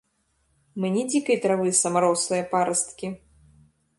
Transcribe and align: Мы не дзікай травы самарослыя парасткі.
Мы 0.85 0.89
не 0.95 1.01
дзікай 1.11 1.37
травы 1.43 1.69
самарослыя 1.83 2.47
парасткі. 2.53 3.07